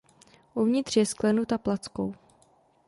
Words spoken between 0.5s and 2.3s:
Uvnitř je sklenuta plackou.